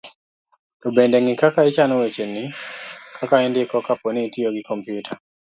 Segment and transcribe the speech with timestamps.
[0.81, 2.41] to bende ng'i kaka ichano wecheni,
[3.17, 5.13] kaka indiko kapo ni itiyo gi kompyuta